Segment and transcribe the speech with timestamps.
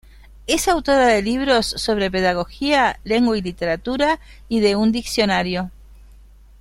[0.47, 5.69] Es autora de libros sobre pedagogía, lengua y literatura, y de un diccionario.